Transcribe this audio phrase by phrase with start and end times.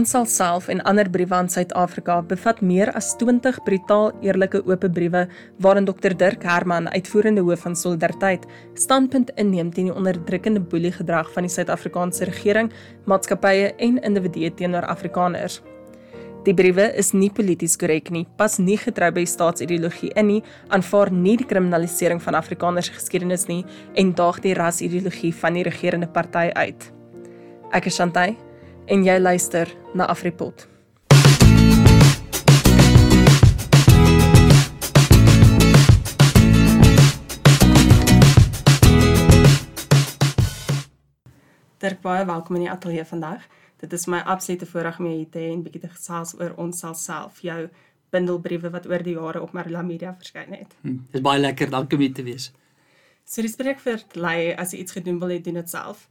[0.00, 4.86] Ons sal self en ander briewe aan Suid-Afrika bevat meer as 20 brutaal eerlike oop
[4.96, 5.26] briewe
[5.60, 8.46] waarin Dr Dirk Herman, uitvoerende hoof van Solidariteit,
[8.80, 12.72] standpunt inneem teen die onderdrukkende boeliegedrag van die Suid-Afrikaanse regering,
[13.04, 15.60] maatskappye en individue teenoor Afrikaners.
[16.48, 20.42] Die briewe is nie polities korrek nie, pas nie getrou by staatsideologie in nie,
[20.72, 23.66] aanvaar nie die kriminalisering van Afrikaners geskiedenis nie
[24.00, 26.94] en daag die rasideologie van die regerende party uit.
[27.76, 28.38] Ek is Shantay
[28.90, 30.66] en jy luister na Afripot.
[41.80, 43.46] Dirk baie welkom in die ateljee vandag.
[43.80, 46.58] Dit is my absolute voorreg om jou hier te hê en bietjie te gesels oor
[46.58, 47.68] ons self, jou
[48.10, 50.74] bindelbriewe wat oor die jare op Marula Media verskyn het.
[50.82, 52.50] Hm, dit is baie lekker dankie om hier te wees.
[53.24, 56.08] So die spreekwoord lei as jy iets gedoen wil hê, doen dit self.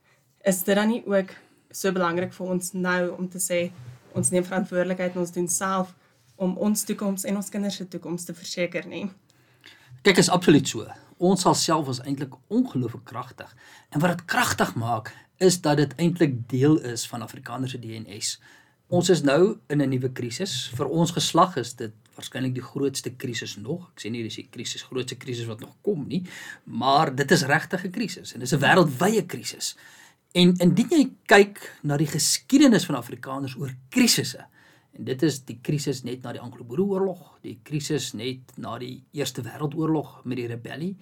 [0.47, 1.35] Is dit dan nie ook
[1.71, 3.71] so belangrik vir ons nou om te sê
[4.17, 5.93] ons neem verantwoordelikheid en ons doen self
[6.35, 9.09] om ons toekoms en ons kinders se toekoms te verseker nie.
[10.03, 10.87] Kyk is absoluut so.
[11.19, 13.49] Ons self is eintlik ongelooflik kragtig.
[13.91, 18.37] En wat dit kragtig maak is dat dit eintlik deel is van Afrikaners se DNS.
[18.89, 20.71] Ons is nou in 'n nuwe krisis.
[20.75, 23.91] Vir ons geslag is dit waarskynlik die grootste krisis nog.
[23.95, 26.23] Ek sê nie dis die krisis grootste krisis wat nog kom nie,
[26.63, 29.75] maar dit is regtig 'n krisis en dis 'n wêreldwye krisis.
[30.37, 34.43] En indien jy kyk na die geskiedenis van Afrikaners oor krisisse,
[34.93, 39.41] en dit is die krisis net na die Anglo-Boereoorlog, die krisis net na die Eerste
[39.41, 40.93] Wêreldoorlog met die rebellie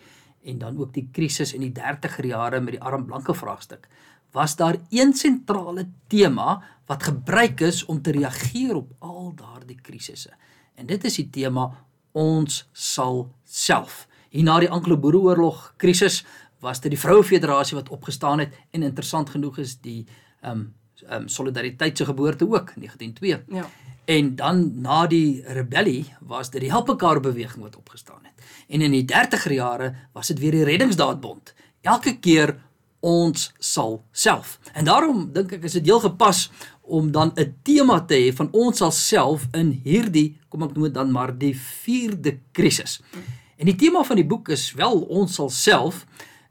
[0.48, 3.89] en dan ook die krisis in die 30er jare met die arm-blanke vraagstuk,
[4.31, 10.31] was daar een sentrale tema wat gebruik is om te reageer op al daardie krisisse.
[10.75, 11.67] En dit is die tema
[12.16, 14.05] ons sal self.
[14.31, 16.22] Hier na die Anglo-Boereoorlog krisis
[16.60, 20.06] was dit die Vroue Federasie wat opgestaan het en interessant genoeg is die
[20.42, 20.74] ehm um,
[21.08, 23.44] ehm um, solidariteit se geboorte ook 1902.
[23.48, 23.70] Ja.
[24.06, 28.46] En dan na die rebellie was dit die Helpmekaar beweging wat opgestaan het.
[28.68, 31.54] En in die 30er jare was dit weer die Reddingsdaadbond.
[31.82, 32.56] Elke keer
[33.00, 34.60] ons sal self.
[34.73, 36.50] En daarom dink ek is dit heel gepas
[36.82, 40.92] om dan 'n tema te hê van ons sal self in hierdie kom ek noem
[40.94, 43.02] dan maar die 4de krisis.
[43.58, 46.06] En die tema van die boek is wel ons sal self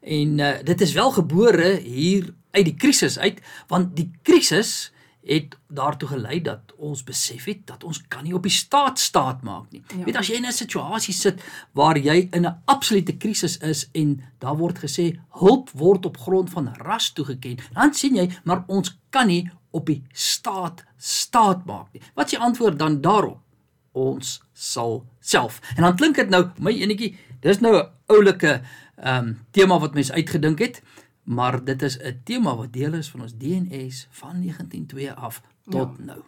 [0.07, 4.93] En uh, dit is wel gebore hier uit die krisis uit want die krisis
[5.27, 9.43] het daartoe gelei dat ons besef het dat ons kan nie op die staat staat
[9.43, 9.83] maak nie.
[9.91, 10.05] Ja.
[10.07, 14.23] Weet as jy in 'n situasie sit waar jy in 'n absolute krisis is en
[14.39, 18.99] daar word gesê hulp word op grond van ras toegeken, dan sien jy maar ons
[19.11, 22.03] kan nie op die staat staat maak nie.
[22.15, 23.41] Wat is die antwoord dan daarop?
[23.93, 25.61] Ons sal self.
[25.77, 28.61] En dan klink dit nou my enetjie, dis nou 'n oulike
[28.97, 30.83] ehm um, tema wat mens uitgedink het,
[31.23, 35.91] maar dit is 'n tema wat deel is van ons DNS van 1902 af tot
[35.99, 36.05] ja.
[36.05, 36.21] nou.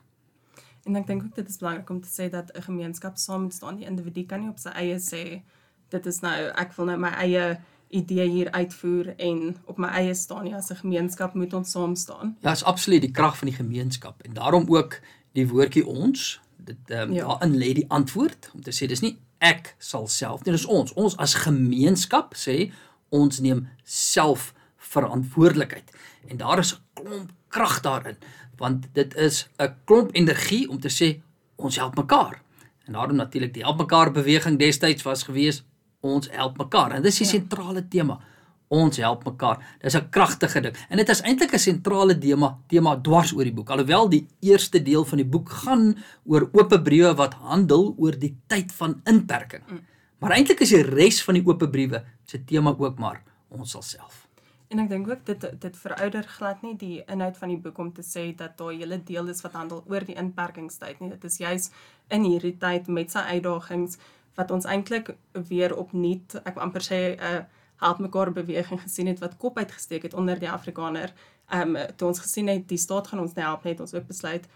[0.85, 3.55] En ek dink ook dit is belangrik om te sê dat 'n gemeenskap saam moet
[3.55, 3.77] staan.
[3.77, 5.43] Die individu kan nie op sy eie sê
[5.89, 7.59] dit is nou ek wil nou my eie
[7.89, 10.55] idee hier uitvoer en op my eie staan nie.
[10.55, 12.37] As 'n gemeenskap moet ons saam staan.
[12.41, 15.01] Ja, is absoluut die krag van die gemeenskap en daarom ook
[15.33, 17.27] die woordjie ons dit um, ja.
[17.27, 20.93] daarin lê die antwoord om te sê dis nie ek sal self nie dis ons.
[20.93, 22.71] Ons as gemeenskap sê
[23.15, 24.53] ons neem self
[24.93, 25.93] verantwoordelikheid
[26.29, 28.17] en daar is 'n klomp krag daarin
[28.59, 31.21] want dit is 'n klomp energie om te sê
[31.57, 32.43] ons help mekaar.
[32.87, 35.63] En daarom natuurlik die help mekaar beweging destyds was gewees
[36.01, 36.93] ons help mekaar.
[36.93, 37.33] En dis die ja.
[37.33, 38.21] sentrale tema
[38.69, 39.59] ons help mekaar.
[39.81, 40.77] Dis 'n kragtige ding.
[40.89, 43.71] En dit is eintlik 'n sentrale tema tema dwars oor die boek.
[43.71, 48.37] Alhoewel die eerste deel van die boek gaan oor oop briewe wat handel oor die
[48.47, 49.63] tyd van inperking.
[49.69, 49.81] Mm.
[50.19, 54.29] Maar eintlik is die res van die oop briewe se tema ook maar ons self.
[54.69, 57.93] En ek dink ook dit dit verouder glad nie die inhoud van die boek om
[57.93, 61.11] te sê dat daar 'n hele deel is wat handel oor die inperkingstyd nie.
[61.11, 61.71] Dit is juis
[62.09, 63.99] in hierdie tyd met sy uitdagings
[64.35, 67.45] wat ons eintlik weer opnuut ek amper sê 'n uh,
[67.79, 71.13] help mekaar beweging gesien het wat kop uitgesteek het onder die Afrikaner.
[71.49, 74.07] Ehm um, toe ons gesien het die staat gaan ons nou help net ons ook
[74.07, 74.49] besluit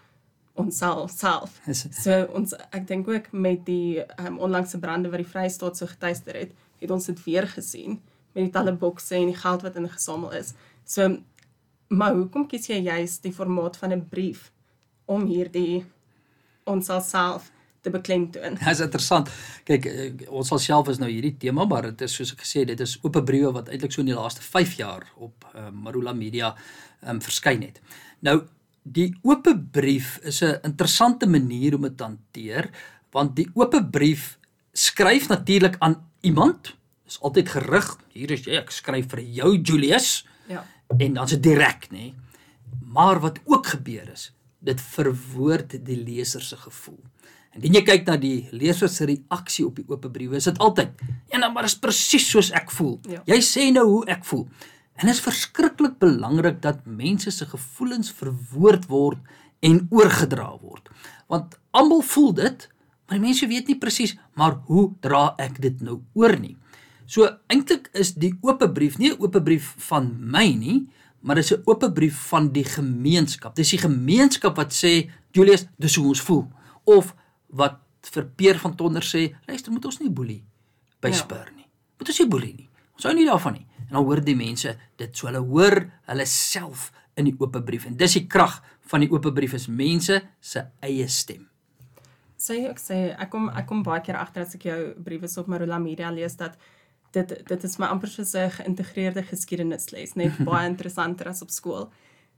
[0.54, 1.60] ons self self.
[1.72, 5.86] So ons ek dink ook met die ehm um, onlangse brande wat die Vrystaat so
[5.86, 8.00] getuister het, het ons dit weer gesien
[8.32, 10.54] met die talle bokse en die geld wat ingesamel is.
[10.84, 11.16] So
[11.88, 14.50] maar hoekom kies jy juist die formaat van 'n brief
[15.04, 15.84] om hierdie
[16.64, 17.50] ons self
[17.82, 18.56] te beklemtoon.
[18.60, 19.30] Dit is interessant.
[19.68, 22.64] Kyk, eh, ons sal self is nou hierdie tema, maar dit is soos ek gesê
[22.68, 26.14] dit is oop briewe wat eintlik so in die laaste 5 jaar op uh, Marula
[26.16, 26.52] Media
[27.02, 27.82] um, verskyn het.
[28.26, 28.42] Nou
[28.82, 32.70] die oop brief is 'n interessante manier om dit te hanteer,
[33.12, 34.38] want die oop brief
[34.72, 36.74] skryf natuurlik aan iemand.
[37.06, 37.96] Is altyd gerig.
[38.12, 40.24] Hier is jy, ek skryf vir jou Julius.
[40.48, 40.64] Ja.
[40.98, 42.14] En dan's dit direk, nê?
[42.92, 47.00] Maar wat ook gebeur is, dit verwoord die leser se gevoel.
[47.52, 50.94] Indien jy kyk na die leser se reaksie op die oop briewe, is dit altyd
[51.28, 52.96] ja, nou maar is presies soos ek voel.
[53.10, 53.20] Ja.
[53.28, 54.46] Jy sê nou hoe ek voel.
[54.96, 59.20] En dit is verskriklik belangrik dat mense se gevoelens verwoord word
[59.64, 60.88] en oorgedra word.
[61.32, 62.66] Want almal voel dit,
[63.06, 66.56] maar die mense weet nie presies maar hoe dra ek dit nou oor nie.
[67.04, 70.88] So eintlik is die oop brief nie 'n oop brief van my nie,
[71.20, 73.54] maar dis 'n oop brief van die gemeenskap.
[73.54, 76.48] Dis die gemeenskap wat sê Julius, dis hoe ons voel
[76.84, 77.14] of
[77.52, 77.80] wat
[78.12, 80.42] vir Peer van Tonder sê, luister, moet ons nie boelie
[81.02, 81.20] by Ja.
[81.22, 81.68] Spur nie.
[81.98, 82.68] Moet ons nie boelie nie.
[82.96, 83.66] Ons hou nie daarvan nie.
[83.88, 87.86] En dan hoor die mense dit so hulle hoor hulle self in die oop brief
[87.86, 88.60] en dis die krag
[88.90, 91.48] van die oop brief is mense se eie stem.
[92.40, 95.50] Sê ek sê ek kom ek kom baie keer agter as ek jou briewe op
[95.52, 96.56] Marula Media lees dat
[97.12, 101.90] dit dit is my amper soos 'n geïntegreerde geskiedenisles, net baie interessanter as op skool.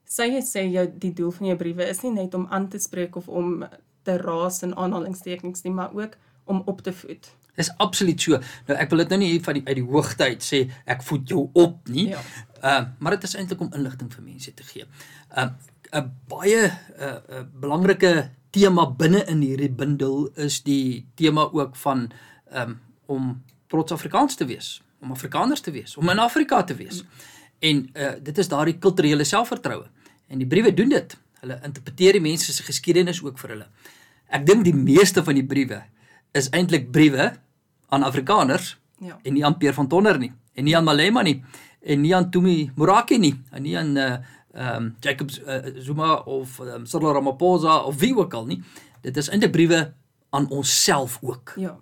[0.05, 2.79] Sê jy sê jou die doel van jou briewe is nie net om aan te
[2.79, 3.65] spreek of om
[4.05, 7.31] te raas in aanhalingstekens nie, maar ook om op te voed.
[7.55, 8.39] Dis absoluut so.
[8.67, 11.05] Nou ek wil dit nou nie hier van die uit die hoogte uit sê ek
[11.07, 12.09] voed jou op nie.
[12.11, 12.23] Ja.
[12.65, 14.89] Uh maar dit is eintlik om inligting vir mense te gee.
[15.31, 15.51] Uh
[15.95, 22.11] 'n baie uh, uh belangrike tema binne in hierdie bundel is die tema ook van
[22.53, 27.05] um om trots Afrikaans te wees, om Afrikaners te wees, om in Afrika te wees.
[27.59, 29.87] En uh dit is daardie kulturele selfvertroue.
[30.27, 31.17] En die briewe doen dit.
[31.45, 33.67] Hulle interpreteer die mense se geskiedenis ook vir hulle.
[34.33, 35.83] Ek dink die meeste van die briewe
[36.35, 37.33] is eintlik briewe
[37.93, 39.19] aan Afrikaners Ja.
[39.27, 41.43] en nie aan Peer van Tonder nie en nie aan Malema nie
[41.83, 44.17] en nie aan Tumi Morake nie en nie aan uh
[44.55, 48.61] um Jacob uh, Zuma of um, Cyril Ramaphosa of wie ook al nie.
[49.03, 49.93] Dit is eintlik briewe
[50.31, 51.53] aan onsself ook.
[51.59, 51.75] Ja.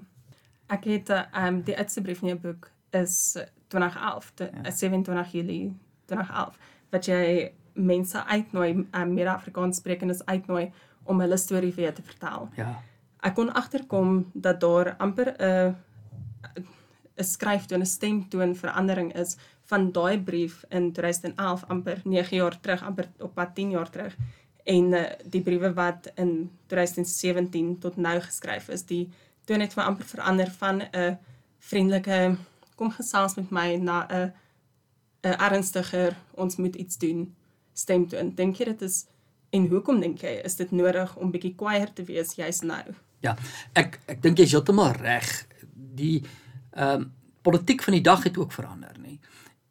[0.72, 4.70] Ek het ehm um, die uitste brief in jou boek is eh, 2011, de, ja.
[4.70, 5.76] 27 Julie
[6.06, 6.56] 2011
[6.90, 10.72] wat jy mense uitnooi, um, meer Afrikaans sprekendes uitnooi
[11.02, 12.48] om hulle storie weer te vertel.
[12.56, 12.82] Ja.
[13.22, 15.76] Ek kon agterkom dat daar amper 'n
[17.16, 22.82] 'n skryftoon, 'n stemtoon verandering is van daai brief in 2011 amper 9 jaar terug,
[22.82, 24.16] amper op pad 10 jaar terug
[24.64, 29.10] en uh, die briewe wat in 2017 tot nou geskryf is, die
[29.44, 31.18] toon het my amper verander van 'n
[31.58, 32.36] vriendelike
[32.74, 34.32] kom gesels met my na 'n
[35.22, 37.34] 'n ernstiger ons moet iets doen
[37.74, 38.34] stemtoon.
[38.34, 39.06] Dink jy dit is
[39.52, 42.84] en hoekom dink jy is dit nodig om bietjie kwaier te wees juis nou?
[43.22, 43.36] Ja.
[43.78, 45.30] Ek ek dink jy's heeltemal reg.
[45.72, 46.22] Die
[46.72, 47.10] ehm um,
[47.42, 49.16] politiek van die dag het ook verander, nê.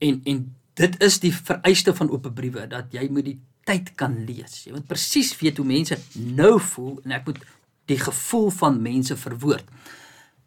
[0.03, 0.43] En en
[0.75, 4.65] dit is die vereiste van oop briewe dat jy moet die tyd kan lees.
[4.65, 7.39] Jy moet presies weet hoe mense nou voel en ek moet
[7.91, 9.67] die gevoel van mense verwoord.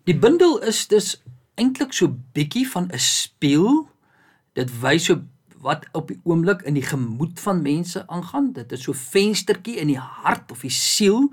[0.04, 1.14] Die bundel is dus
[1.60, 3.88] eintlik so bietjie van 'n spieël.
[4.52, 5.22] Dit wys so
[5.64, 8.52] wat op die oomblik in die gemoed van mense aangaan.
[8.52, 11.30] Dit is so venstertjie in die hart of die siel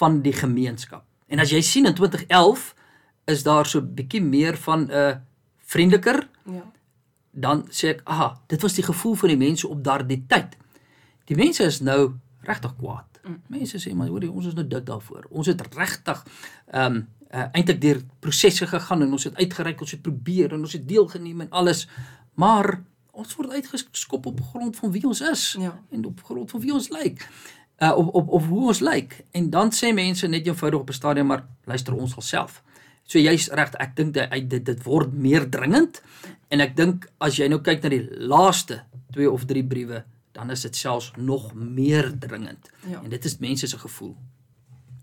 [0.00, 1.06] van die gemeenskap.
[1.32, 2.74] En as jy sien in 2011
[3.30, 5.16] is daar so bietjie meer van 'n uh,
[5.58, 6.64] vriendeliker Ja.
[7.30, 10.56] dan sê ek, "Aha, dit was die gevoel van die mense op daardie tyd."
[11.24, 12.12] Die mense is nou
[12.42, 13.20] regtig kwaad.
[13.46, 15.26] Mense sê maar hoor jy ons is nou dik daarvoor.
[15.30, 16.24] Ons het regtig
[16.72, 20.60] ehm um, uh, eintlik deur prosesse gegaan en ons het uitgereik, ons het probeer en
[20.60, 21.88] ons het deelgeneem en alles.
[22.34, 25.80] Maar ons word uitgeskop op grond van wie ons is Ja.
[25.90, 27.28] en op grond van wie ons lyk.
[27.82, 29.24] Uh op op op hoe ons lyk.
[29.30, 32.62] En dan sê mense net eenvoudig op 'n stadium maar luister ons alself.
[33.02, 36.02] So jy's reg, ek dink dit dit dit word meer dringend
[36.48, 40.50] en ek dink as jy nou kyk na die laaste 2 of 3 briewe, dan
[40.50, 42.70] is dit selfs nog meer dringend.
[42.86, 43.00] Ja.
[43.02, 44.16] En dit is mense se gevoel.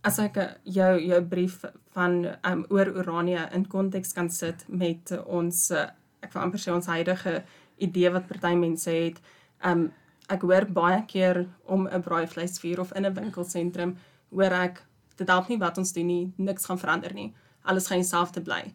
[0.01, 1.61] As ek eh, jou jou brief
[1.91, 5.87] van um, oor Urania in konteks kan sit met ons uh,
[6.23, 7.43] ek wil amper sê ons huidige
[7.77, 9.21] idee wat party mense het.
[9.65, 9.91] Um
[10.27, 13.97] ek hoor baie keer om 'n braaivleisvuur of in 'n winkelsentrum
[14.29, 14.83] hoor ek
[15.15, 17.33] dit help nie wat ons doen nie, niks gaan verander nie.
[17.63, 18.73] Alles gaan dieselfde bly.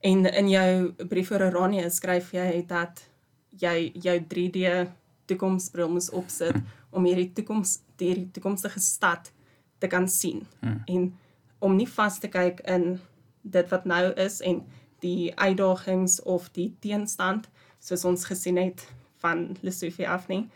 [0.00, 3.10] En in jou brief oor Urania skryf jy dat
[3.50, 4.88] jy jou 3D
[5.26, 6.56] toekomsbril moes opsit
[6.90, 9.32] om hierdie toekoms hierdie toekomstige stad
[9.78, 10.82] te kan sien hmm.
[10.86, 11.18] en
[11.58, 12.98] om nie vas te kyk in
[13.42, 14.62] dit wat nou is en
[15.04, 17.48] die uitdagings of die teenstand
[17.86, 18.82] soos ons gesien het
[19.22, 20.46] van Lesotho af nie.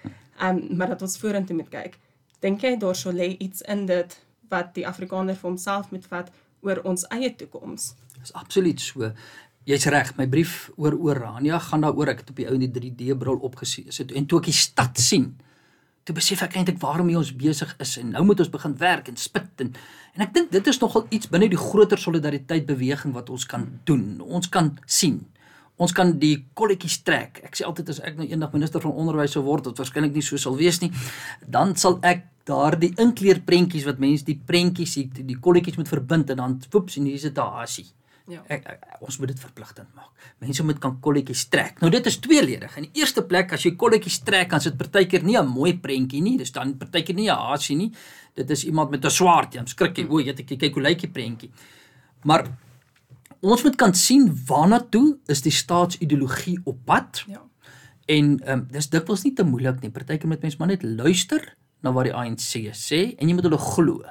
[0.41, 1.99] Ehm um, maar dat ons vorentoe moet kyk.
[2.41, 4.17] Dink jy daar sou lê iets in dit
[4.51, 6.33] wat die Afrikaner vir homself moet vat
[6.67, 7.95] oor ons eie toekoms?
[8.19, 9.13] Dis absoluut so.
[9.69, 12.73] Jy's reg, my brief oor Orania gaan daaroor ek het op die ou in die
[12.73, 15.35] 3D bril opgesit en toe ek die stad sien,
[16.09, 19.21] toe besef ek eintlik waarom ons besig is en nou moet ons begin werk en
[19.21, 19.75] spit en
[20.17, 23.69] en ek dink dit is nogal iets binne die groter solidariteit beweging wat ons kan
[23.85, 24.19] doen.
[24.25, 25.21] Ons kan sien.
[25.81, 27.41] Ons kan die kolletjies trek.
[27.47, 30.25] Ek sê altyd as ek nou eendag minister van onderwys sou word, wat waarskynlik nie
[30.25, 30.91] so sal wees nie,
[31.49, 36.43] dan sal ek daardie inkleerprentjies wat mense die prentjies die, die kolletjies moet verbind en
[36.43, 37.89] dan woeps en hier is dit 'n hasie.
[38.31, 38.45] Ja.
[38.47, 40.11] Ek, ek, ons moet dit verpligtend maak.
[40.39, 41.81] Mense moet kan kolletjies trek.
[41.81, 42.77] Nou dit is tweeledig.
[42.79, 46.23] In die eerste plek as jy kolletjies trek, dan sit partykeer nie 'n mooi prentjie
[46.23, 46.37] nie.
[46.39, 47.91] Dis dan partykeer nie 'n hasie nie.
[48.35, 50.07] Dit is iemand met 'n swaard, jy skrik jy.
[50.09, 51.51] O, jy kyk hoe lyk die prentjie.
[52.23, 52.47] Maar
[53.41, 57.25] ons moet kan sien waarna toe is die staatsideologie op pad.
[57.27, 57.43] Ja.
[58.11, 59.91] En ehm um, dis dikwels nie te moeilik nie.
[59.91, 63.61] Partykeer moet mens maar net luister na wat die ANC sê en jy moet hulle
[63.61, 64.03] glo.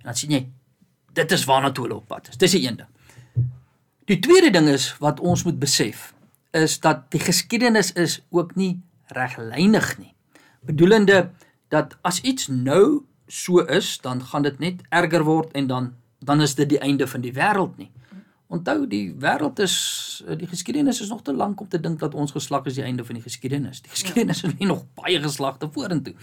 [0.00, 0.44] En dan sien jy
[1.18, 2.38] dit is waarna toe hulle op pad is.
[2.38, 3.48] Dis die een ding.
[4.08, 6.12] Die tweede ding is wat ons moet besef
[6.56, 8.80] is dat die geskiedenis is ook nie
[9.12, 10.14] reglynig nie.
[10.64, 11.30] Bedoelende
[11.68, 16.40] dat as iets nou so is, dan gaan dit net erger word en dan dan
[16.42, 17.90] is dit die einde van die wêreld nie.
[18.48, 19.74] Onthou die wêreld is
[20.40, 23.04] die geskiedenis is nog te lank om te dink dat ons geslag is die einde
[23.04, 23.82] van die geskiedenis.
[23.84, 24.52] Die geskiedenis ja.
[24.58, 26.14] nie nog baie geslagte vorentoe.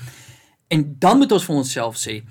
[0.73, 2.23] En dan moet ons vir onsself sê,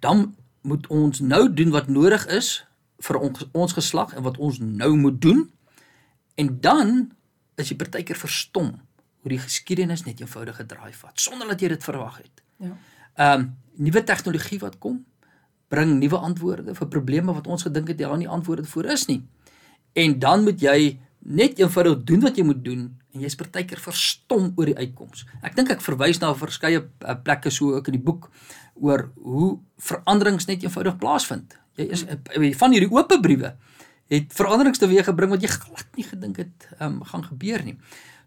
[0.00, 0.28] dan
[0.62, 2.60] moet ons nou doen wat nodig is
[3.02, 5.42] vir ons, ons geslag en wat ons nou moet doen.
[6.38, 7.10] En dan
[7.58, 8.70] is jy partykeer verstom
[9.22, 12.46] hoe die geskiedenis net eenvoudig gedraai vat sonder dat jy dit verwag het.
[12.62, 12.76] Ja.
[13.18, 13.50] Ehm um,
[13.82, 14.98] nuwe tegnologie wat kom
[15.72, 19.22] bring nuwe antwoorde vir probleme wat ons gedink het daar nie antwoorde voor is nie.
[19.96, 24.50] En dan moet jy net eenvoudig doen wat jy moet doen en jy's partykeer verstom
[24.56, 25.26] oor die uitkoms.
[25.44, 28.28] Ek dink ek verwys na verskeie uh, plekke so ook in die boek
[28.80, 29.52] oor hoe
[29.82, 31.56] veranderings net eenvoudig plaasvind.
[31.78, 33.54] Jy is eh, van hierdie oop briewe
[34.12, 37.78] het veranderings teweeggebring wat jy glad nie gedink het um, gaan gebeur nie.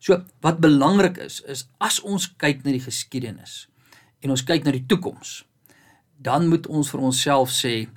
[0.02, 3.66] So wat belangrik is is as ons kyk na die geskiedenis
[4.26, 5.44] en ons kyk na die toekoms,
[6.18, 7.88] dan moet ons vir onsself sê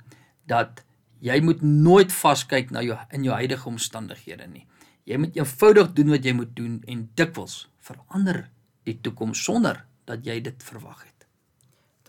[0.47, 0.83] dat
[1.19, 4.65] jy moet nooit vaskyk na jou in jou huidige omstandighede nie.
[5.09, 8.45] Jy moet eenvoudig doen wat jy moet doen en dikwels verander
[8.87, 11.25] die toekoms sonder dat jy dit verwag het.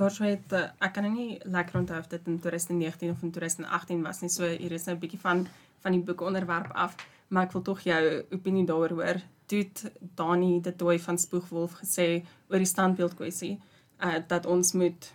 [0.01, 4.03] Daarso het uh, ek kan nie lekker onthou of dit in 2019 of in 2018
[4.07, 4.31] was nie.
[4.33, 5.49] So hier is nou 'n bietjie van
[5.81, 6.97] van die boek onderwerp af,
[7.29, 9.21] maar ek wil tog jou opinie daaroor hoor.
[9.47, 13.59] Doet Dani dit toe van Spoegwolf gesê oor die standbeeld kwessie,
[14.01, 15.13] uh dat ons moet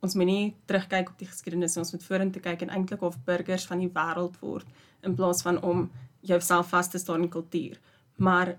[0.00, 3.66] ons moet nie terugkyk op die geskiedenis, ons moet vorentoe kyk en eintlik of burgers
[3.66, 4.66] van die wêreld word
[5.02, 5.90] in plaas van om
[6.20, 7.80] jouself vas te staan in kultuur.
[8.16, 8.58] Maar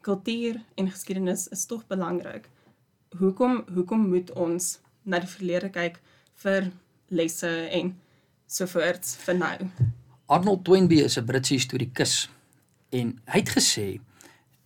[0.00, 2.48] kultuur en geskiedenis is tog belangrik
[3.18, 5.98] hoekom hoekom moet ons na die verlede kyk
[6.42, 6.70] vir
[7.10, 7.94] lesse en
[8.50, 9.56] sovoorts vir nou?
[10.30, 12.30] Arnold Toynbee is 'n Britse historikus
[12.92, 14.00] en hy het gesê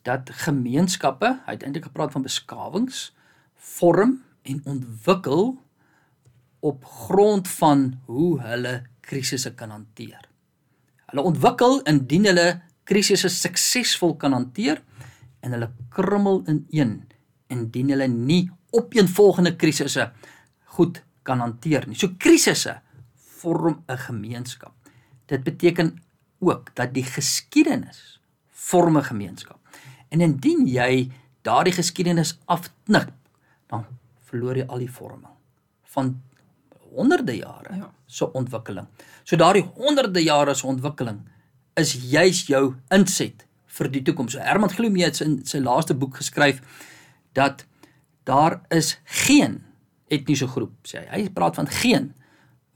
[0.05, 3.13] dat gemeenskappe, hy het eintlik gepraat van beskawings,
[3.55, 5.55] vorm en ontwikkel
[6.65, 8.75] op grond van hoe hulle
[9.05, 10.29] krisisse kan hanteer.
[11.13, 12.49] Hulle ontwikkel indien hulle
[12.89, 14.81] krisisse suksesvol kan hanteer
[15.45, 17.03] en hulle krummel ineen
[17.53, 20.09] indien hulle nie opeenvolgende krisisse
[20.77, 21.97] goed kan hanteer nie.
[21.97, 22.81] So krisisse
[23.41, 24.73] vorm 'n gemeenskap.
[25.27, 26.03] Dit beteken
[26.41, 28.21] ook dat die geskiedenis
[28.51, 29.59] vorm 'n gemeenskap.
[30.09, 31.11] En indien jy
[31.43, 33.09] daardie geskiedenis afknik,
[33.67, 33.85] dan
[34.35, 35.33] verloor jy al die vorming
[35.95, 36.17] van
[36.95, 37.91] honderde jare ja.
[38.07, 38.87] so ontwikkeling.
[39.25, 41.23] So daardie honderde jare se ontwikkeling
[41.81, 43.47] is juis jou inset
[43.79, 44.37] vir die toekoms.
[44.37, 46.61] So Herman Gloomie het in sy laaste boek geskryf
[47.35, 47.65] dat
[48.29, 49.63] daar is geen
[50.13, 51.25] etniese groep sê hy.
[51.25, 52.13] Hy praat van geen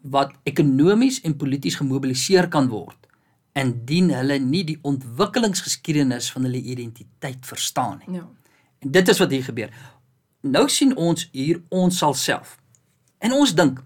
[0.09, 3.07] wat ekonomies en polities gemobiliseer kan word
[3.59, 8.21] indien hulle nie die ontwikkelingsgeskiedenis van hulle identiteit verstaan nie.
[8.21, 8.27] Ja.
[8.85, 9.73] En dit is wat hier gebeur.
[10.41, 12.59] Nou sien ons hier ons sal self.
[13.19, 13.81] En ons dink,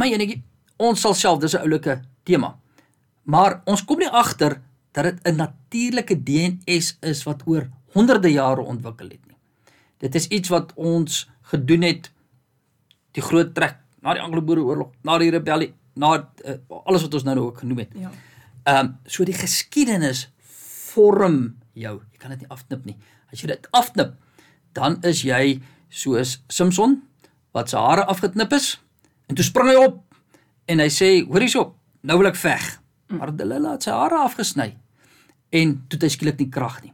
[0.00, 0.40] my enetjie,
[0.80, 2.56] ons sal self, dis 'n oulike tema.
[3.24, 4.60] Maar ons kom nie agter
[4.92, 9.36] dat dit 'n natuurlike DNS is wat oor honderde jare ontwikkel het nie.
[9.98, 12.10] Dit is iets wat ons gedoen het
[13.12, 17.34] die groot trek na die Anglo-Boereoorlog, na die rebellie, na uh, alles wat ons nou
[17.34, 17.92] nou ook genoem het.
[17.94, 18.10] Ja.
[18.64, 20.30] Ehm um, so die geskiedenis
[20.94, 22.00] vorm jou.
[22.12, 22.96] Jy kan dit nie afknip nie.
[23.32, 24.14] As jy dit afknip,
[24.72, 25.60] dan is jy
[25.94, 26.98] soos Samson
[27.54, 28.74] wat sy hare afgeknip is
[29.30, 30.00] en toe spring hy op
[30.68, 33.18] en hy sê, "Hoor hierso, nou wil ek veg." Mm.
[33.18, 34.76] Maar Delilah het sy hare afgesny
[35.50, 36.92] en toe het hy skielik nie krag nie.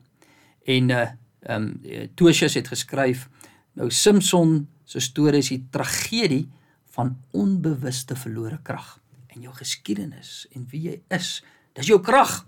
[0.66, 1.08] En uh
[1.40, 3.28] ehm um, Tosius het geskryf
[3.72, 6.50] nou Samson se storie is die tragedie
[6.92, 11.38] van onbewuste verlore krag en jou geskiedenis en wie jy is
[11.78, 12.42] dis jou krag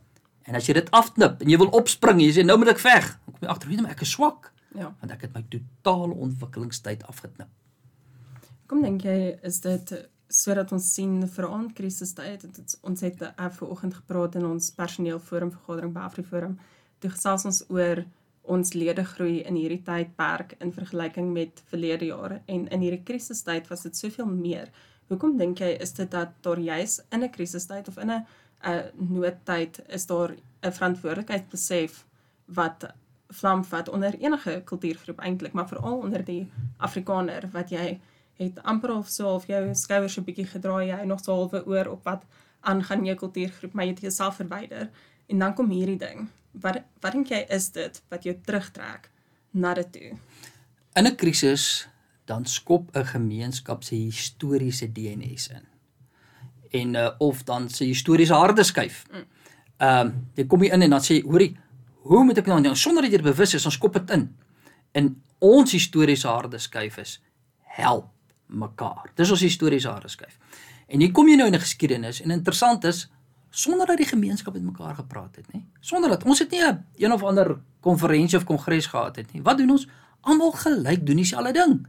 [0.45, 3.09] en as jy dit afknip en jy wil opspring jy sê nou moet ek veg
[3.25, 4.95] kom jy agter hoe ek is swak ja.
[5.01, 7.49] Want ek het my totale ontwikkelingstyd afgeknip.
[8.67, 9.93] Kom dink jy is dit
[10.33, 15.51] sodat ons sien vir 'n aandkrisis tyd het ons het vanoggend gepraat in ons personeelforum
[15.51, 16.59] vergadering by Afriforum.
[17.01, 18.05] Toe gesels ons oor
[18.43, 22.41] ons ledegroei in hierdie tydperk in vergelyking met verlede jare.
[22.47, 24.71] En in hierdie krisistyd was dit soveel meer.
[25.09, 28.27] Hoekom dink jy is dit dat daar juis in 'n krisistyd of in 'n
[28.65, 32.07] 'n noodtyd is daar 'n verantwoordelikheid besef
[32.47, 32.95] wat
[33.33, 38.01] vlam vat onder enige kultuurgroep eintlik, maar veral onder die Afrikaner wat jy
[38.41, 41.89] het amper of so of jou skouers 'n bietjie gedraai, jy nog so halwe oor
[41.89, 42.25] op wat
[42.61, 44.91] aangaan jou kultuurgroep, maar jy het jouself verwyder.
[45.27, 46.29] En dan kom hierdie ding.
[46.51, 49.11] Wat wat dink jy is dit wat jou terugtrek
[49.51, 50.11] na dit toe?
[50.95, 51.89] In 'n krisis
[52.25, 55.67] dan skop 'n gemeenskap se historiese DNS in.
[56.71, 59.05] En uh, of dan se historiese harde skyf.
[59.11, 59.25] Mm.
[59.77, 61.57] Ehm um, jy kom hier in en dan sê hoorie,
[62.03, 64.27] hoe moet ek nou nou sonder dat jy bewus is, ons skop dit in.
[64.99, 65.11] En
[65.43, 67.17] ons historiese harde skyf is
[67.79, 68.11] help
[68.47, 69.11] mekaar.
[69.17, 70.39] Dis ons historiese harde skyf.
[70.93, 73.09] En hier kom jy nou in 'n geskiedenis en interessant is
[73.51, 75.61] sonder dat die gemeenskap met mekaar gepraat het, nê?
[75.81, 79.43] Sonder dat ons het nie 'n een of ander konferensie of kongres gehad het nie.
[79.43, 79.89] Wat doen ons?
[80.21, 81.87] Almal gelyk doen dieselfde ding.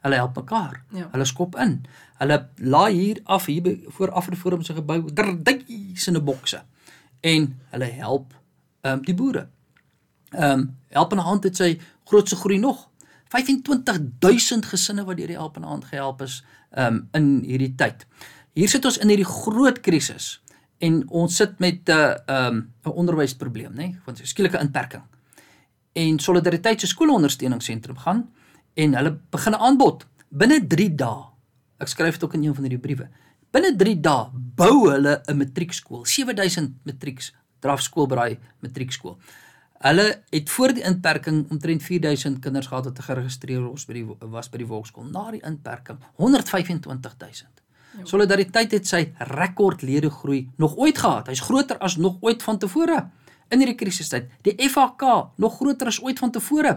[0.00, 0.84] Hulle help mekaar.
[0.90, 1.08] Ja.
[1.10, 1.84] Hulle skop in.
[2.18, 6.62] Hulle laai hier af hier voor Afriforum se gebou duisende bokse.
[7.20, 8.39] En hulle help
[8.80, 9.48] ehm um, die boere.
[10.30, 12.88] Ehm um, help in hand het sy grootste groei nog.
[13.30, 18.06] 25000 gesinne wat deur die help in hand gehelp is ehm um, in hierdie tyd.
[18.52, 20.40] Hier sit ons in hierdie groot krisis
[20.78, 23.98] en ons sit met 'n uh, ehm um, 'n onderwysprobleem, nê, nee?
[24.04, 25.02] want skielike inperking.
[25.92, 28.30] En Solidariteit se skoolondersteuningsentrum gaan
[28.74, 31.24] en hulle begin aanbod binne 3 dae.
[31.78, 33.08] Ek skryf dit ook in een van hierdie briewe.
[33.50, 39.18] Binne 3 dae bou hulle 'n matriekskool, 7000 matrieks, drafskool by matriekskool.
[39.80, 44.50] Hulle het voor die inperking omtrent 4000 kinders gehad wat geregistreer was by die was
[44.52, 45.06] by die Volkskool.
[45.08, 47.48] Na die inperking 125000.
[47.96, 48.04] Ja.
[48.04, 49.00] Solidariteit het sy
[49.32, 51.32] rekordlede groei nog ooit gehad.
[51.32, 53.00] Hy's groter as nog ooit van tevore
[53.50, 54.28] in hierdie krisistyd.
[54.46, 56.76] Die FHK nog groter as ooit van tevore.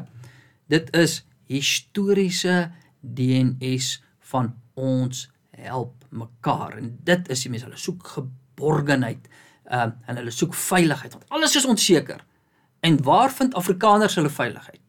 [0.72, 1.20] Dit is
[1.52, 2.72] historiese
[3.04, 3.98] DNS
[4.32, 5.28] van ons
[5.60, 9.28] help mekaar en dit is die mense hulle soek geborgenheid
[9.74, 12.24] um, en hulle soek veiligheid want alles is onseker.
[12.84, 14.82] En waar vind Afrikaners hulle veiligheid?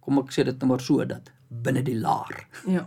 [0.00, 2.46] Kom ek sê dit nou maar so dat binne die laar.
[2.66, 2.84] Ja.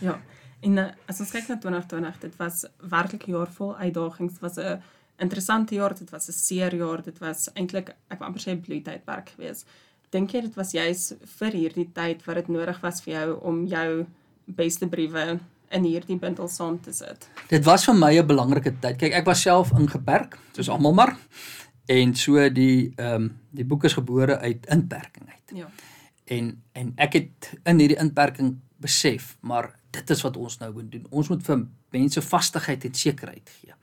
[0.00, 0.18] Ja.
[0.62, 4.38] En uh, as ons kyk na 2020, dit was werklik 'n jaar vol uitdagings.
[4.38, 4.82] Dit was 'n
[5.18, 9.32] interessante jaar, dit was 'n seer jaar, dit was eintlik ek wou amper sê bloeitydperk
[9.36, 9.66] geweest.
[10.10, 13.66] Dink jy dit was juis vir hierdie tyd wat dit nodig was vir jou om
[13.66, 14.06] jou
[14.44, 15.40] beste briewe
[15.72, 17.28] in hierdie bundel saam te sit?
[17.48, 18.98] Dit was vir my 'n belangrike tyd.
[18.98, 21.16] Kyk, ek was self ingeperk, soos almal maar.
[21.86, 25.58] En so die ehm um, die boek is gebore uit inperking uit.
[25.58, 25.68] Ja.
[26.24, 30.90] En en ek het in hierdie inperking besef, maar dit is wat ons nou moet
[30.92, 31.06] doen.
[31.10, 33.74] Ons moet vir mense vastigheid en sekerheid gee.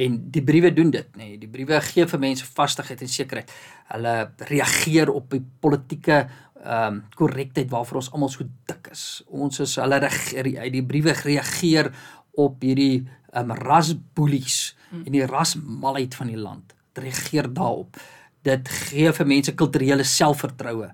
[0.00, 1.32] En die briewe doen dit, nê.
[1.32, 1.38] Nee.
[1.38, 3.50] Die briewe gee vir mense vastigheid en sekerheid.
[3.90, 4.14] Hulle
[4.48, 6.22] reageer op die politieke
[6.60, 9.22] ehm um, korrektheid waarvoor ons almal so dik is.
[9.26, 11.90] Ons is hulle reageer die briewe reageer
[12.36, 15.06] op hierdie ehm um, rasboelies hmm.
[15.06, 16.74] en die rasmalheid van die land.
[16.92, 17.96] Dit reageer daarop.
[18.42, 20.90] Dit gee vir mense kulturele selfvertroue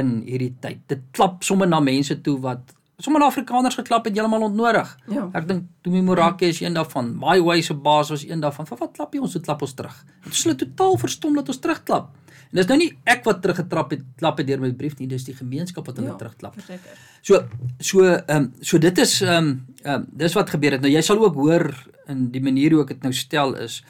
[0.00, 0.84] in hierdie tyd.
[0.88, 4.90] Dit klap sommer na mense toe wat sommer Afrikaners geklap het heeltemal ontnodig.
[5.10, 5.26] Ja.
[5.36, 7.14] Ek dink Tumi Morake is een daarvan.
[7.18, 8.68] My Way se baas was een daarvan.
[8.68, 9.96] Van wat klap jy ons so klap ons terug?
[10.24, 12.10] Dit is hulle totaal verstom dat ons terugklap.
[12.50, 15.24] En dis nou nie ek wat teruggetrap het, klap het deur my brief nie, dis
[15.28, 16.56] die gemeenskap wat hulle ja, terugklap.
[16.58, 17.02] Verseker.
[17.22, 17.44] So
[17.78, 19.50] so ehm um, so dit is ehm um,
[19.84, 20.82] ehm um, dis wat gebeur het.
[20.82, 21.70] Nou jy sal ook hoor
[22.10, 23.82] in die manier hoe ek dit nou stel is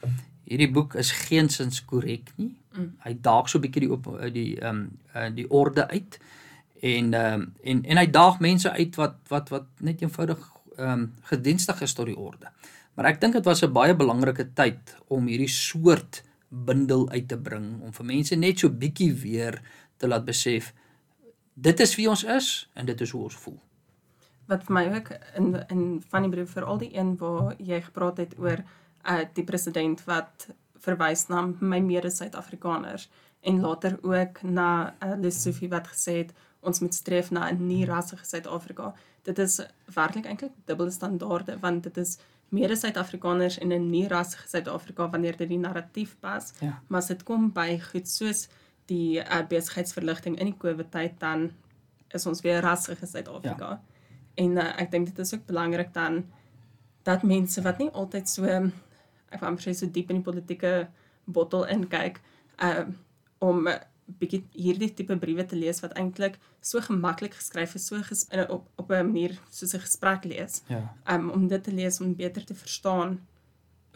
[0.50, 2.52] hierdie boek is geensins korrek nie.
[2.74, 2.92] Mm.
[3.06, 6.20] Hy daag so 'n bietjie die op die ehm um, die orde uit
[6.82, 10.40] en ehm um, en en hy daag mense uit wat wat wat net eenvoudig
[10.76, 12.52] ehm um, gedienstig is tot die orde.
[12.94, 17.38] Maar ek dink dit was 'n baie belangrike tyd om hierdie soort bundel uit te
[17.38, 19.62] bring om vir mense net so bietjie weer
[19.96, 20.72] te laat besef
[21.54, 23.58] dit is wie ons is en dit is hoe ons voel.
[24.50, 27.80] Wat vir my ook in in van die brief vir al die een waar jy
[27.86, 28.64] gepraat het oor
[29.04, 30.48] uh die president wat
[30.80, 33.08] verwys na my mede Suid-Afrikaners
[33.40, 37.84] en later ook na uh, Lesofie wat gesê het ons moet streef na 'n nie
[37.84, 38.94] rassige Suid-Afrika.
[39.22, 39.60] Dit is
[39.94, 42.18] werklik eintlik dubbele standaarde want dit is
[42.50, 46.52] meer Suid-Afrikaners in 'n nie rassige Suid-Afrika wanneer dit die narratief pas.
[46.60, 46.82] Ja.
[46.88, 48.48] Maar as dit kom by goed soos
[48.86, 51.50] die uh, besigheidsverligting in die COVID tyd dan
[52.08, 53.68] is ons weer rassige Suid-Afrika.
[53.68, 53.82] Ja.
[54.34, 56.24] En uh, ek dink dit is ook belangrik dan
[57.02, 58.44] dat mense wat nie altyd so
[59.30, 60.88] ek wou amper sê so diep in die politieke
[61.24, 62.20] bottel inkyk
[62.62, 62.86] uh
[63.40, 63.68] om
[64.18, 68.66] bietjie hierdie tipe briewe te lees wat eintlik so gemaklik geskryf is, so ges op
[68.76, 70.62] op 'n manier soos 'n gesprek lees.
[70.68, 70.94] Ja.
[71.06, 73.20] Um om dit te lees om beter te verstaan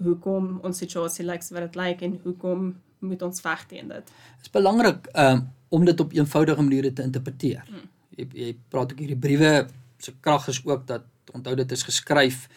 [0.03, 2.75] hoekom ons situasie lyk so wat dit lyk en hoekom
[3.05, 4.13] moet ons veg teen dit.
[4.39, 7.65] Dit is belangrik um, om dit op eenvoudige maniere te interpreteer.
[7.69, 7.91] Hmm.
[8.17, 9.67] Jy jy praat ook hierdie briewe
[9.99, 12.49] se krag is ook dat onthou dit is geskryf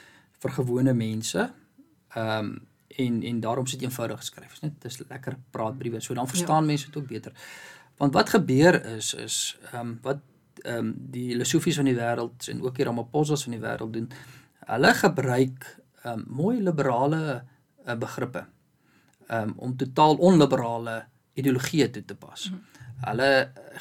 [0.41, 1.49] vir gewone mense.
[2.15, 2.57] Ehm um,
[2.97, 4.47] en en daarom sit eenvoudig geskryf.
[4.47, 5.99] Dit is net dis lekker praatbriewe.
[6.01, 6.67] So dan verstaan ja.
[6.71, 7.33] mense dit ook beter.
[7.97, 10.19] Want wat gebeur is is ehm um, wat
[10.63, 14.09] ehm um, die filosofies van die wêreld en ook die Ramaphosa's van die wêreld doen.
[14.65, 17.43] Hulle gebruik ehm um, mooi liberale
[17.85, 18.45] uh, begrippe
[19.27, 22.49] um, om totaal onliberale ideologieë toe te pas.
[22.49, 22.83] Mm.
[23.07, 23.31] Hulle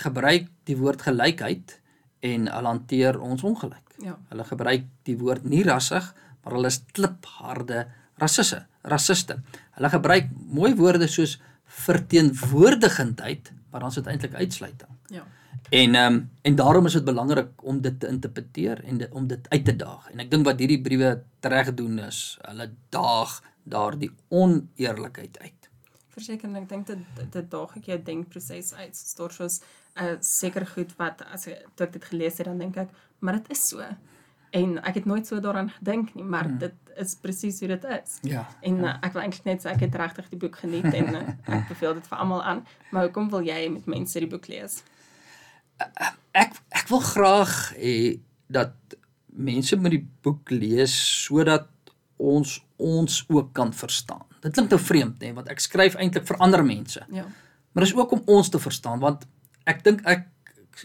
[0.04, 1.80] gebruik die woord gelykheid
[2.20, 3.94] en hulle hanteer ons ongelyk.
[4.04, 4.18] Ja.
[4.28, 7.86] Hulle gebruik die woord nie rassig, maar hulle is klipharde
[8.22, 9.40] rassisse, rassiste.
[9.76, 11.36] Hulle gebruik mooi woorde soos
[11.84, 14.90] verteenwoordigendheid, maar dan is dit eintlik uitsluiting.
[15.12, 15.24] Ja.
[15.70, 19.26] En ehm um, en daarom is dit belangrik om dit te interpreteer en dit, om
[19.26, 20.10] dit uit te daag.
[20.10, 25.70] En ek dink wat hierdie briewe reg doen is, hulle daag daardie oneerlikheid uit.
[26.14, 27.02] Verseker, ek dink dit
[27.32, 28.96] dit daag ek jou denkproses uit.
[28.96, 29.60] Stoor soos
[29.96, 33.50] 'n uh, seker goed wat as ek dit gelees het dan dink ek, maar dit
[33.50, 33.82] is so.
[34.56, 36.58] En ek het nooit so daaraan gedink nie, maar hmm.
[36.62, 38.18] dit is presies hoe dit is.
[38.24, 38.46] Ja.
[38.64, 38.94] En ja.
[38.94, 41.24] Uh, ek wil eintlik net sê ek het regtig die boek geniet en uh,
[41.58, 42.62] ek beveel dit vir almal aan.
[42.90, 44.80] Maar hoekom wil jy met mense die boek lees?
[46.36, 47.96] ek ek wil graag hê
[48.52, 48.76] dat
[49.36, 50.94] mense met die boek lees
[51.26, 51.68] sodat
[52.16, 54.24] ons ons ook kan verstaan.
[54.44, 57.00] Dit klink nou vreemd nê, want ek skryf eintlik vir ander mense.
[57.12, 57.24] Ja.
[57.72, 59.26] Maar dis ook om ons te verstaan want
[59.68, 60.28] ek dink ek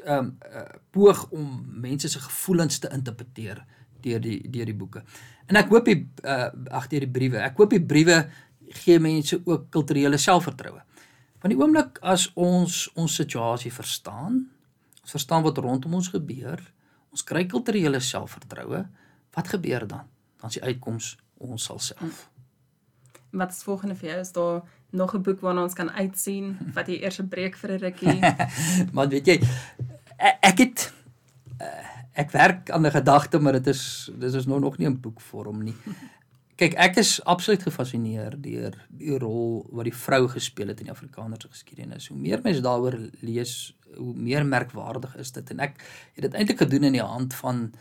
[0.06, 1.50] um, uh, poog om
[1.84, 3.66] mense se gevoelens te interpreteer
[4.02, 5.04] deur die deur die boeke.
[5.48, 7.42] En ek hoop die uh, ag deur die briewe.
[7.44, 8.24] Ek hoop die briewe
[8.82, 10.82] gee mense ook kulturele selfvertroue.
[11.42, 14.46] Want die oomblik as ons ons situasie verstaan,
[15.02, 16.62] Ons verstaan wat rondom ons gebeur.
[17.12, 18.86] Ons kry kulturele selfvertroue.
[19.36, 20.06] Wat gebeur dan?
[20.40, 22.28] Dan is die uitkoms ons sal self.
[23.32, 24.20] Wat is volgende vir jou?
[24.20, 27.72] Is daar nog 'n boek waarna ons kan uitsien wat jy eers 'n breek vir
[27.72, 28.20] 'n rukkie?
[28.94, 29.40] maar weet jy,
[30.18, 30.94] ek, ek het
[31.58, 35.00] eh, ek werk aan 'n gedagte, maar dit is dit is nog nog nie 'n
[35.00, 35.76] boekvorm nie.
[36.62, 40.94] Kyk, ek is absoluut gefassineer deur die rol wat die vrou gespeel het in die
[40.94, 42.08] Afrikaanse geskiedenis.
[42.08, 45.82] Hoe meer mense daaroor lees, hoe meer merkwaardig is dit en ek
[46.14, 47.72] het dit eintlik gedoen in die hand van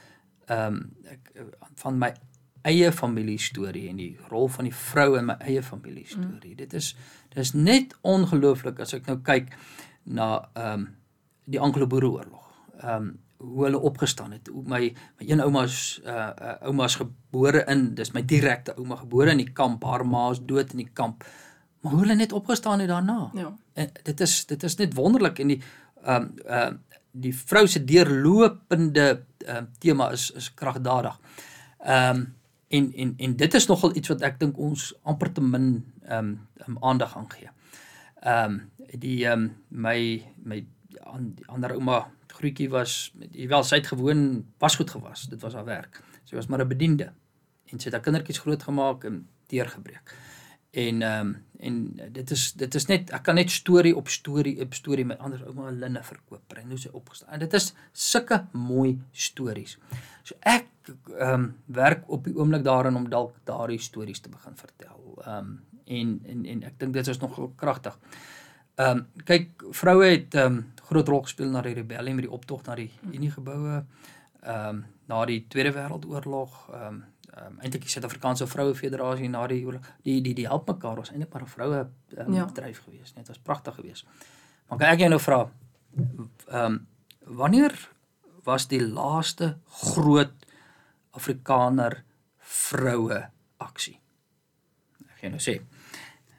[0.47, 1.33] ehm um, ek
[1.75, 2.15] van my
[2.63, 6.53] eie familie storie en die rol van die vrou in my eie familie storie.
[6.53, 6.57] Mm.
[6.57, 6.95] Dit is
[7.35, 9.53] dis net ongelooflik as ek nou kyk
[10.05, 10.89] na ehm um,
[11.51, 12.47] die Anglo-Boereoorlog.
[12.81, 14.51] Ehm um, hoe hulle opgestaan het.
[14.53, 19.41] My my een ouma's uh, uh ouma's gebore in, dis my direkte ouma gebore in
[19.41, 21.25] die kamp, haar ma's dood in die kamp.
[21.81, 23.31] Maar hoe hulle net opgestaan het daarna.
[23.35, 23.57] Ja.
[23.73, 25.63] En dit is dit is net wonderlik en die
[26.05, 26.79] ehm um, ehm uh,
[27.13, 31.19] die vrou se deurlopende ehm uh, tema is is kragdadig.
[31.79, 32.29] Ehm um,
[32.71, 35.71] en en en dit is nogal iets wat ek dink ons amper te min
[36.07, 37.51] ehm um, aandag aan gee.
[38.21, 38.61] Ehm um,
[39.03, 39.99] die ehm um, my
[40.45, 40.61] my
[41.03, 42.01] an, ander ouma
[42.41, 45.27] groetjie was wel sy het gewoon was goed gewas.
[45.33, 46.03] Dit was haar werk.
[46.25, 47.13] Sy was maar 'n bediende
[47.71, 50.15] en sy het haar kindertjies grootgemaak en deurgebreek.
[50.71, 54.55] En ehm um, en dit is dit is net ek kan net storie op storie
[54.63, 57.35] op storie met ander ouma Linne verkoop en hoe sy opgestaan.
[57.35, 59.79] En dit is sulke mooi stories.
[60.23, 60.69] So ek
[61.19, 65.19] ehm um, werk op die oomblik daarin om dalk daardie stories te begin vertel.
[65.25, 67.99] Ehm um, en en en ek dink dit is nog kragtig.
[68.75, 72.37] Ehm um, kyk vroue het ehm um, groot rol gespeel na die rebellie met die
[72.39, 73.85] optog na die Unie geboue.
[74.41, 77.05] Ehm um, na die Tweede Wêreldoorlog ehm um,
[77.37, 79.63] um, eintlik die Suid-Afrikaanse Vroue Federasie na die
[80.05, 81.81] die die die help mekaar was eintlik maar 'n vroue
[82.17, 82.45] um, ja.
[82.45, 84.07] bedryf geweest net was pragtig geweest
[84.69, 85.51] maar kan ek jou nou vra
[85.97, 86.87] ehm um,
[87.27, 87.75] wanneer
[88.45, 90.33] was die laaste groot
[91.11, 92.03] Afrikaner
[92.39, 94.01] vroue aksie
[95.11, 95.61] ek gaan nou sê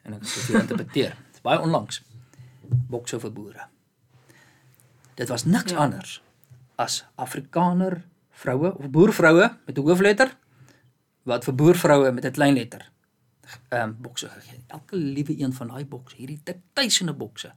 [0.02, 2.02] en ek sê dit interpreteer dit is baie onlangs
[2.90, 3.68] bokse vir boere
[5.14, 5.78] dit was niks ja.
[5.78, 6.22] anders
[6.76, 10.36] as Afrikaner vroue of boervroue met 'n hoofletter
[11.22, 12.90] wat vir boervroue met 'n klein letter
[13.68, 14.64] ehm um, bokse gegee.
[14.66, 16.40] Elke liewe een van daai bokse, hierdie
[16.72, 17.52] duisende bokse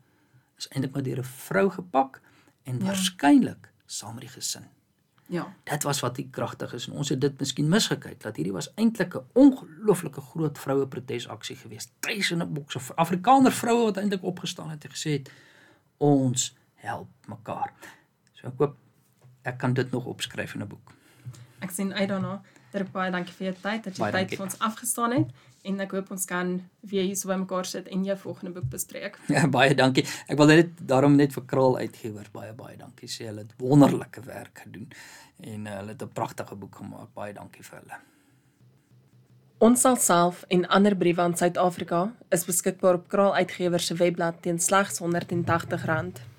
[0.57, 2.21] is eintlik maar deur 'n vrou gepak
[2.63, 2.85] en ja.
[2.85, 4.67] waarskynlik saam met die gesin.
[5.25, 5.55] Ja.
[5.63, 8.73] Dit was wat die kragtig is en ons het dit miskien misgekyk dat hierdie was
[8.75, 11.91] eintlik 'n ongelooflike groot vroue protesaksie geweest.
[11.99, 15.31] Duisende bokse Afrikaner vroue wat eintlik opgestaan het en gesê het
[15.97, 17.73] ons help mekaar.
[18.33, 18.77] So ek hoop
[19.41, 20.91] ek kan dit nog opskryf in 'n boek.
[21.59, 22.41] Ek sien uit daarna.
[22.75, 25.29] Dirk baie dankie vir jou tyd dat jy tyd vir ons afgestaan het
[25.65, 26.49] en ek hoop ons kan
[26.85, 29.15] weer hier so by mekaar sit en jou volgende boek bespreek.
[29.31, 30.03] Ja, baie dankie.
[30.29, 32.27] Ek wil net daarom net vir Kraal uitgee hoor.
[32.35, 33.09] Baie baie dankie.
[33.09, 34.91] Sê hulle het wonderlike werk gedoen
[35.41, 37.13] en uh, hulle het 'n pragtige boek gemaak.
[37.15, 38.03] Baie dankie vir hulle.
[39.63, 44.41] Ons sal self en ander briewe aan Suid-Afrika is beskikbaar op Kraal Uitgewers se webblad
[44.41, 46.33] teen slegs R180.